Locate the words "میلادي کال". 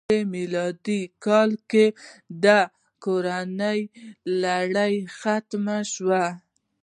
0.35-1.51